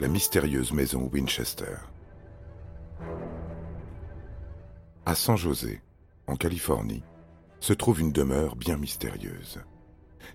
[0.00, 1.76] La mystérieuse maison Winchester.
[5.04, 5.82] À San José,
[6.26, 7.02] en Californie,
[7.60, 9.60] se trouve une demeure bien mystérieuse.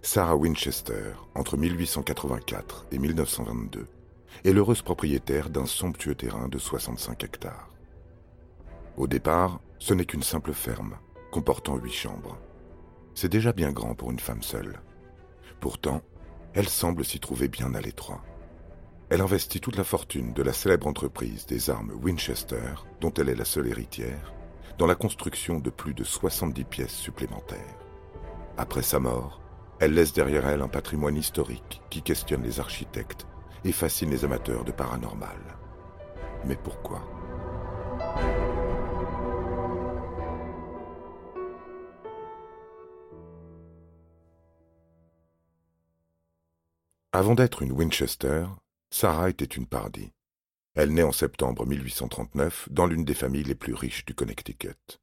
[0.04, 3.88] Sarah Winchester, entre 1884 et 1922,
[4.44, 7.72] est l'heureuse propriétaire d'un somptueux terrain de 65 hectares.
[8.98, 11.00] Au départ, ce n'est qu'une simple ferme,
[11.32, 12.38] comportant huit chambres.
[13.16, 14.80] C'est déjà bien grand pour une femme seule.
[15.60, 16.04] Pourtant,
[16.54, 18.24] elle semble s'y trouver bien à l'étroit.
[19.10, 23.36] Elle investit toute la fortune de la célèbre entreprise des armes Winchester, dont elle est
[23.36, 24.34] la seule héritière,
[24.80, 27.78] dans la construction de plus de 70 pièces supplémentaires.
[28.58, 29.42] Après sa mort,
[29.80, 33.28] elle laisse derrière elle un patrimoine historique qui questionne les architectes
[33.64, 35.38] et fascine les amateurs de paranormal.
[36.46, 37.04] Mais pourquoi?
[47.12, 48.46] Avant d'être une Winchester,
[48.98, 50.14] Sarah était une Pardee.
[50.74, 55.02] Elle naît en septembre 1839 dans l'une des familles les plus riches du Connecticut.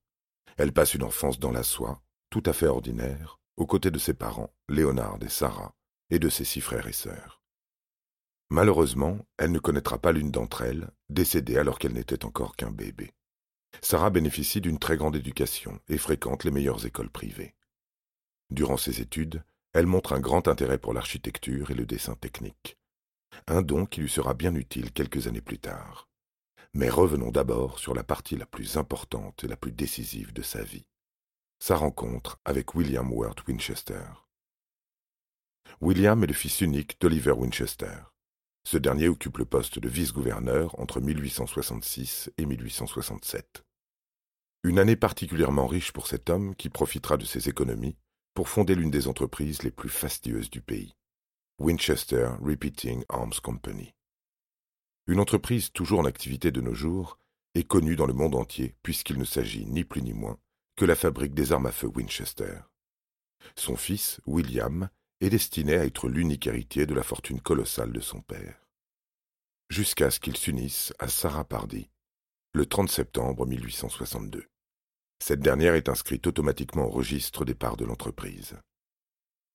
[0.57, 4.15] Elle passe une enfance dans la soie, tout à fait ordinaire, aux côtés de ses
[4.15, 5.75] parents, Léonard et Sarah,
[6.09, 7.43] et de ses six frères et sœurs.
[8.49, 13.13] Malheureusement, elle ne connaîtra pas l'une d'entre elles, décédée alors qu'elle n'était encore qu'un bébé.
[13.83, 17.55] Sarah bénéficie d'une très grande éducation et fréquente les meilleures écoles privées.
[18.49, 22.79] Durant ses études, elle montre un grand intérêt pour l'architecture et le dessin technique
[23.47, 26.09] un don qui lui sera bien utile quelques années plus tard.
[26.75, 30.63] Mais revenons d'abord sur la partie la plus importante et la plus décisive de sa
[30.63, 30.87] vie,
[31.59, 34.05] sa rencontre avec William Worth Winchester.
[35.81, 37.99] William est le fils unique d'Oliver Winchester.
[38.65, 43.65] Ce dernier occupe le poste de vice-gouverneur entre 1866 et 1867.
[44.65, 47.97] Une année particulièrement riche pour cet homme qui profitera de ses économies
[48.35, 50.95] pour fonder l'une des entreprises les plus fastidieuses du pays.
[51.63, 53.95] Winchester Repeating Arms Company.
[55.07, 57.21] Une entreprise toujours en activité de nos jours
[57.55, 60.41] est connue dans le monde entier puisqu'il ne s'agit ni plus ni moins
[60.75, 62.59] que la fabrique des armes à feu Winchester.
[63.55, 64.89] Son fils, William,
[65.21, 68.67] est destiné à être l'unique héritier de la fortune colossale de son père.
[69.71, 71.91] Jusqu'à ce qu'il s'unisse à Sarah Pardee,
[72.55, 74.49] le 30 septembre 1862.
[75.21, 78.57] Cette dernière est inscrite automatiquement au registre des parts de l'entreprise.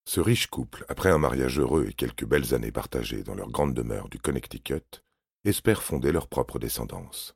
[0.07, 3.73] Ce riche couple, après un mariage heureux et quelques belles années partagées dans leur grande
[3.73, 5.03] demeure du Connecticut,
[5.43, 7.35] espère fonder leur propre descendance.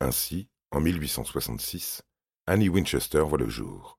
[0.00, 2.00] Ainsi, en 1866,
[2.46, 3.98] Annie Winchester voit le jour.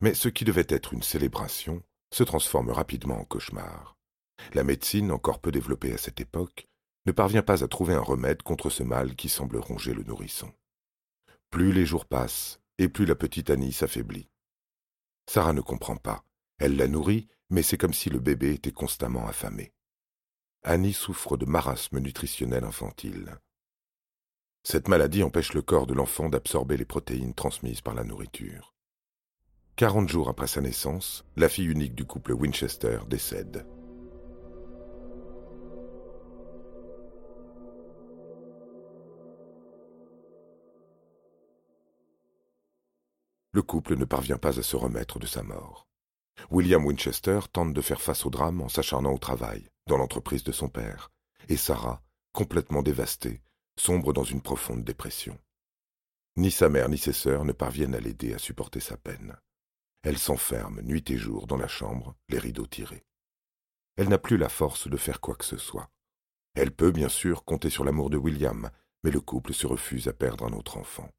[0.00, 1.82] Mais ce qui devait être une célébration
[2.14, 3.98] se transforme rapidement en cauchemar.
[4.54, 6.68] La médecine, encore peu développée à cette époque,
[7.04, 10.52] ne parvient pas à trouver un remède contre ce mal qui semble ronger le nourrisson.
[11.50, 14.30] Plus les jours passent, et plus la petite Annie s'affaiblit.
[15.28, 16.22] Sarah ne comprend pas.
[16.58, 19.72] Elle la nourrit mais c'est comme si le bébé était constamment affamé.
[20.62, 23.38] Annie souffre de marasme nutritionnel infantile.
[24.62, 28.74] Cette maladie empêche le corps de l'enfant d'absorber les protéines transmises par la nourriture.
[29.74, 33.66] Quarante jours après sa naissance, la fille unique du couple Winchester décède.
[43.52, 45.89] Le couple ne parvient pas à se remettre de sa mort.
[46.50, 50.52] William Winchester tente de faire face au drame en s'acharnant au travail, dans l'entreprise de
[50.52, 51.10] son père,
[51.48, 53.42] et Sarah, complètement dévastée,
[53.76, 55.38] sombre dans une profonde dépression.
[56.36, 59.36] Ni sa mère ni ses sœurs ne parviennent à l'aider à supporter sa peine.
[60.02, 63.04] Elle s'enferme nuit et jour dans la chambre, les rideaux tirés.
[63.96, 65.90] Elle n'a plus la force de faire quoi que ce soit.
[66.54, 68.70] Elle peut bien sûr compter sur l'amour de William,
[69.02, 71.10] mais le couple se refuse à perdre un autre enfant.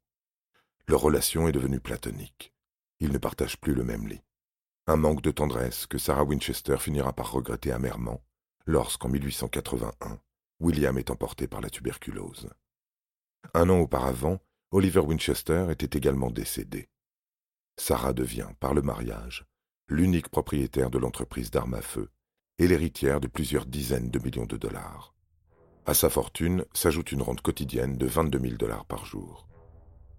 [0.88, 2.52] Leur relation est devenue platonique.
[2.98, 4.22] Ils ne partagent plus le même lit.
[4.88, 8.20] Un manque de tendresse que Sarah Winchester finira par regretter amèrement
[8.66, 10.18] lorsqu'en 1881,
[10.58, 12.50] William est emporté par la tuberculose.
[13.54, 14.40] Un an auparavant,
[14.72, 16.88] Oliver Winchester était également décédé.
[17.78, 19.46] Sarah devient, par le mariage,
[19.88, 22.10] l'unique propriétaire de l'entreprise d'armes à feu
[22.58, 25.14] et l'héritière de plusieurs dizaines de millions de dollars.
[25.86, 29.46] À sa fortune s'ajoute une rente quotidienne de 22 000 dollars par jour.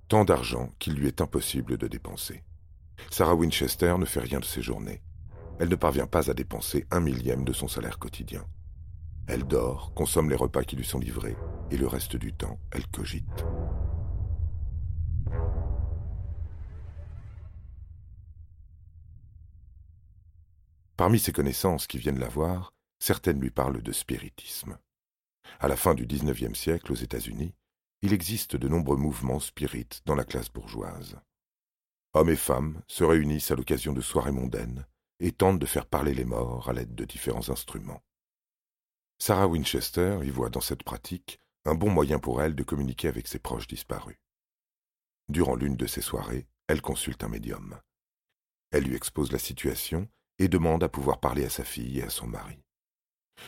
[0.08, 2.44] Tant d'argent qu'il lui est impossible de dépenser.
[3.10, 5.02] Sarah Winchester ne fait rien de ses journées.
[5.60, 8.46] Elle ne parvient pas à dépenser un millième de son salaire quotidien.
[9.28, 11.38] Elle dort, consomme les repas qui lui sont livrés,
[11.72, 13.46] et le reste du temps, elle cogite.
[20.98, 24.78] Parmi ses connaissances qui viennent la voir, certaines lui parlent de spiritisme.
[25.60, 27.54] À la fin du XIXe siècle aux États-Unis,
[28.02, 31.18] il existe de nombreux mouvements spirites dans la classe bourgeoise.
[32.16, 34.86] Hommes et femmes se réunissent à l'occasion de soirées mondaines
[35.20, 38.04] et tentent de faire parler les morts à l'aide de différents instruments.
[39.18, 43.28] Sarah Winchester y voit dans cette pratique un bon moyen pour elle de communiquer avec
[43.28, 44.20] ses proches disparus.
[45.28, 47.80] Durant l'une de ces soirées, elle consulte un médium.
[48.72, 50.08] Elle lui expose la situation
[50.38, 52.64] et demande à pouvoir parler à sa fille et à son mari.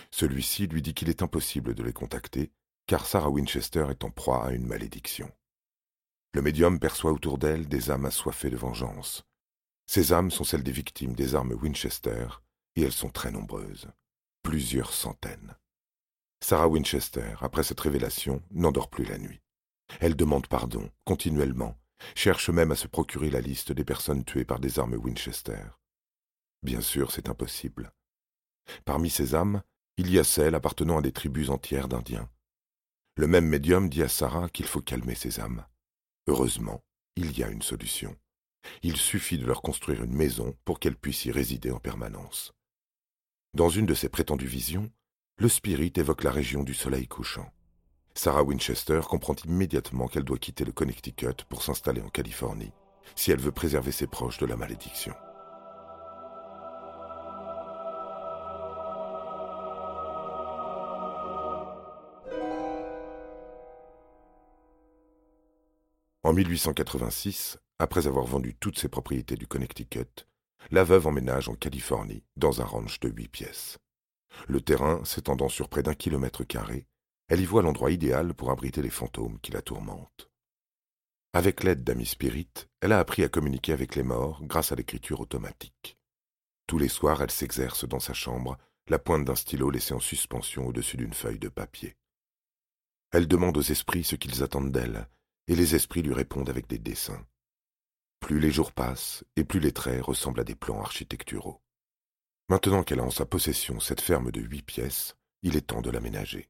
[0.09, 2.51] Celui-ci lui dit qu'il est impossible de les contacter,
[2.87, 5.31] car Sarah Winchester est en proie à une malédiction.
[6.35, 9.23] Le médium perçoit autour d'elle des âmes assoiffées de vengeance.
[9.85, 12.27] Ces âmes sont celles des victimes des armes Winchester,
[12.75, 13.87] et elles sont très nombreuses,
[14.43, 15.55] plusieurs centaines.
[16.41, 19.39] Sarah Winchester, après cette révélation, n'endort plus la nuit.
[20.01, 21.79] Elle demande pardon, continuellement,
[22.15, 25.63] cherche même à se procurer la liste des personnes tuées par des armes Winchester.
[26.63, 27.93] Bien sûr, c'est impossible.
[28.83, 29.63] Parmi ces âmes,
[29.95, 32.29] il y a celles appartenant à des tribus entières d'Indiens.
[33.15, 35.63] Le même médium dit à Sarah qu'il faut calmer ces âmes.
[36.27, 36.81] Heureusement,
[37.15, 38.15] il y a une solution.
[38.81, 42.53] Il suffit de leur construire une maison pour qu'elles puissent y résider en permanence.
[43.53, 44.91] Dans une de ses prétendues visions,
[45.37, 47.51] le spirit évoque la région du soleil couchant.
[48.15, 52.71] Sarah Winchester comprend immédiatement qu'elle doit quitter le Connecticut pour s'installer en Californie,
[53.15, 55.13] si elle veut préserver ses proches de la malédiction.
[66.25, 70.25] En 1886, après avoir vendu toutes ses propriétés du Connecticut,
[70.71, 73.77] la veuve emménage en Californie, dans un ranch de huit pièces.
[74.47, 76.87] Le terrain s'étendant sur près d'un kilomètre carré,
[77.27, 80.31] elle y voit l'endroit idéal pour abriter les fantômes qui la tourmentent.
[81.33, 85.19] Avec l'aide d'amis spirites, elle a appris à communiquer avec les morts grâce à l'écriture
[85.19, 85.95] automatique.
[86.65, 88.57] Tous les soirs, elle s'exerce dans sa chambre,
[88.87, 91.95] la pointe d'un stylo laissée en suspension au-dessus d'une feuille de papier.
[93.11, 95.07] Elle demande aux esprits ce qu'ils attendent d'elle,
[95.47, 97.25] et les esprits lui répondent avec des dessins.
[98.19, 101.61] Plus les jours passent, et plus les traits ressemblent à des plans architecturaux.
[102.49, 105.91] Maintenant qu'elle a en sa possession cette ferme de huit pièces, il est temps de
[105.91, 106.49] l'aménager.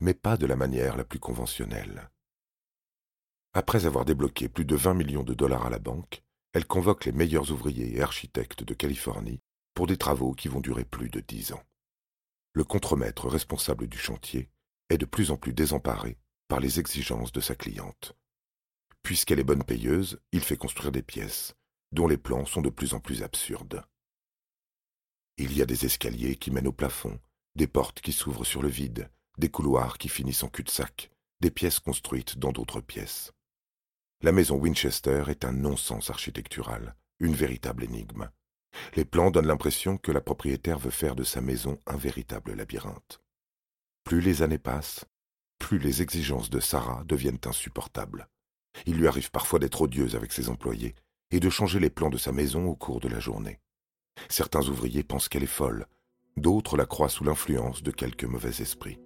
[0.00, 2.10] Mais pas de la manière la plus conventionnelle.
[3.54, 6.22] Après avoir débloqué plus de vingt millions de dollars à la banque,
[6.54, 9.40] elle convoque les meilleurs ouvriers et architectes de Californie
[9.74, 11.62] pour des travaux qui vont durer plus de dix ans.
[12.54, 14.50] Le contremaître responsable du chantier
[14.90, 16.18] est de plus en plus désemparé
[16.48, 18.14] par les exigences de sa cliente.
[19.02, 21.54] Puisqu'elle est bonne payeuse, il fait construire des pièces,
[21.90, 23.84] dont les plans sont de plus en plus absurdes.
[25.38, 27.18] Il y a des escaliers qui mènent au plafond,
[27.56, 31.10] des portes qui s'ouvrent sur le vide, des couloirs qui finissent en cul-de-sac,
[31.40, 33.32] des pièces construites dans d'autres pièces.
[34.22, 38.30] La maison Winchester est un non-sens architectural, une véritable énigme.
[38.94, 43.20] Les plans donnent l'impression que la propriétaire veut faire de sa maison un véritable labyrinthe.
[44.04, 45.04] Plus les années passent,
[45.58, 48.28] plus les exigences de Sarah deviennent insupportables.
[48.86, 50.94] Il lui arrive parfois d'être odieuse avec ses employés
[51.30, 53.60] et de changer les plans de sa maison au cours de la journée.
[54.28, 55.86] Certains ouvriers pensent qu'elle est folle,
[56.36, 58.98] d'autres la croient sous l'influence de quelques mauvais esprits.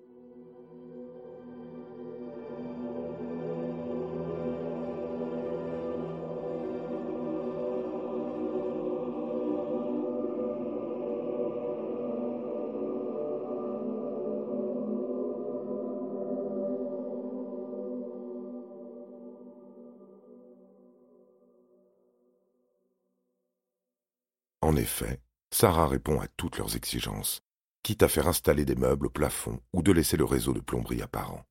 [24.67, 27.41] En effet, Sarah répond à toutes leurs exigences,
[27.85, 31.03] quitte à faire installer des meubles au plafond ou de laisser le réseau de plomberie
[31.03, 31.47] apparent.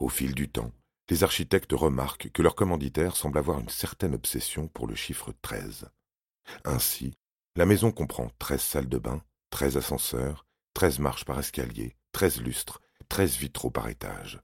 [0.00, 0.72] Au fil du temps,
[1.10, 5.90] les architectes remarquent que leur commanditaire semble avoir une certaine obsession pour le chiffre 13.
[6.64, 7.14] Ainsi,
[7.54, 10.44] la maison comprend treize salles de bain, treize ascenseurs,
[10.74, 14.40] treize marches par escalier, treize lustres, treize vitraux par étage.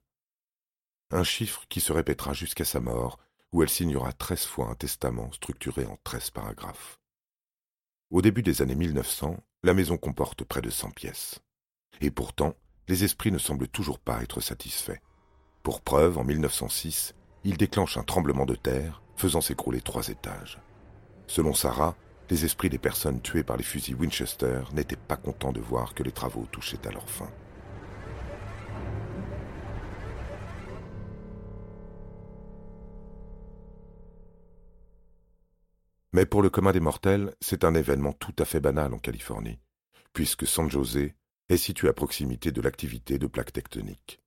[1.11, 3.19] Un chiffre qui se répétera jusqu'à sa mort,
[3.51, 7.01] où elle signera treize fois un testament structuré en treize paragraphes.
[8.15, 11.41] Au début des années 1900, la maison comporte près de 100 pièces.
[11.99, 12.55] Et pourtant,
[12.87, 15.01] les esprits ne semblent toujours pas être satisfaits.
[15.63, 20.61] Pour preuve, en 1906, ils déclenchent un tremblement de terre, faisant s'écrouler trois étages.
[21.27, 21.97] Selon Sarah,
[22.29, 26.03] les esprits des personnes tuées par les fusils Winchester n'étaient pas contents de voir que
[26.03, 27.29] les travaux touchaient à leur fin.
[36.15, 39.59] Mais pour le commun des mortels, c'est un événement tout à fait banal en Californie,
[40.13, 41.13] puisque San José
[41.49, 44.21] est situé à proximité de l'activité de plaques tectoniques.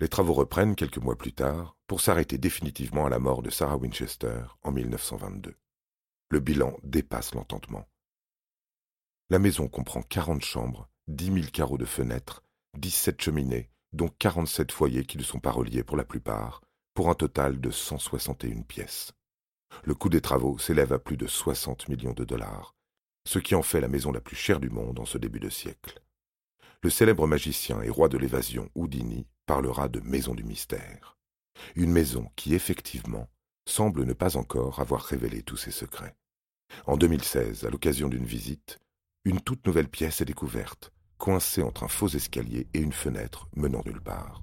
[0.00, 3.76] Les travaux reprennent quelques mois plus tard pour s'arrêter définitivement à la mort de Sarah
[3.76, 5.54] Winchester en 1922.
[6.30, 7.88] Le bilan dépasse l'entendement.
[9.30, 12.42] La maison comprend 40 chambres, 10 000 carreaux de fenêtres,
[12.76, 16.60] 17 cheminées, dont 47 foyers qui ne sont pas reliés pour la plupart,
[16.92, 19.12] pour un total de 161 pièces.
[19.84, 22.74] Le coût des travaux s'élève à plus de 60 millions de dollars,
[23.26, 25.48] ce qui en fait la maison la plus chère du monde en ce début de
[25.48, 26.02] siècle.
[26.82, 31.16] Le célèbre magicien et roi de l'évasion Houdini parlera de maison du mystère.
[31.76, 33.28] Une maison qui, effectivement,
[33.66, 36.16] semble ne pas encore avoir révélé tous ses secrets.
[36.86, 38.78] En 2016, à l'occasion d'une visite,
[39.24, 43.82] une toute nouvelle pièce est découverte, coincée entre un faux escalier et une fenêtre menant
[43.84, 44.42] nulle part.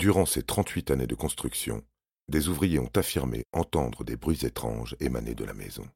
[0.00, 1.84] Durant ces 38 années de construction,
[2.26, 5.86] des ouvriers ont affirmé entendre des bruits étranges émaner de la maison.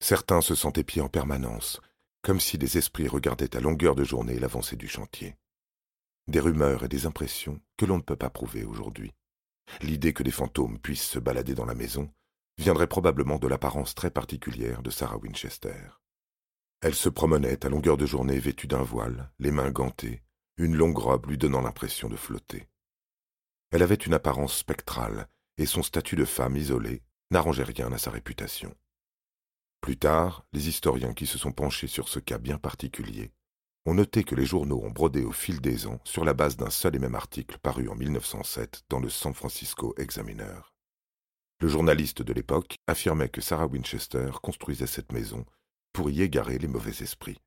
[0.00, 1.80] Certains se sentaient pieds en permanence,
[2.22, 5.36] comme si des esprits regardaient à longueur de journée l'avancée du chantier.
[6.26, 9.14] Des rumeurs et des impressions que l'on ne peut pas prouver aujourd'hui.
[9.80, 12.10] L'idée que des fantômes puissent se balader dans la maison
[12.58, 15.86] viendrait probablement de l'apparence très particulière de Sarah Winchester.
[16.80, 20.24] Elle se promenait à longueur de journée vêtue d'un voile, les mains gantées,
[20.56, 22.66] une longue robe lui donnant l'impression de flotter.
[23.74, 25.26] Elle avait une apparence spectrale,
[25.58, 27.02] et son statut de femme isolée
[27.32, 28.72] n'arrangeait rien à sa réputation.
[29.80, 33.32] Plus tard, les historiens qui se sont penchés sur ce cas bien particulier
[33.84, 36.70] ont noté que les journaux ont brodé au fil des ans sur la base d'un
[36.70, 40.60] seul et même article paru en 1907 dans le San Francisco Examiner.
[41.58, 45.44] Le journaliste de l'époque affirmait que Sarah Winchester construisait cette maison
[45.92, 47.40] pour y égarer les mauvais esprits.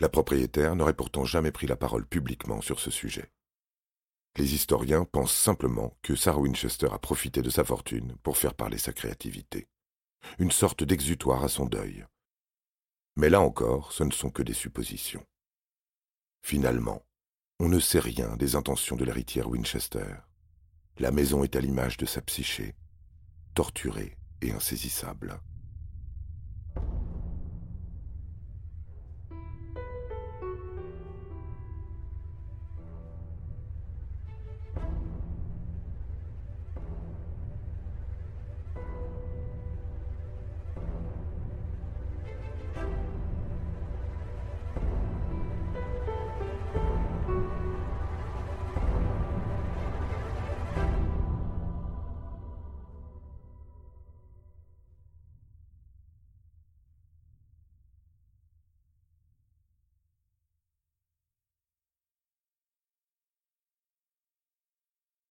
[0.00, 3.30] La propriétaire n'aurait pourtant jamais pris la parole publiquement sur ce sujet.
[4.36, 8.78] Les historiens pensent simplement que Sarah Winchester a profité de sa fortune pour faire parler
[8.78, 9.68] sa créativité.
[10.38, 12.04] Une sorte d'exutoire à son deuil.
[13.16, 15.24] Mais là encore, ce ne sont que des suppositions.
[16.42, 17.04] Finalement,
[17.58, 20.14] on ne sait rien des intentions de l'héritière Winchester.
[20.98, 22.74] La maison est à l'image de sa psyché,
[23.54, 25.40] torturée et insaisissable.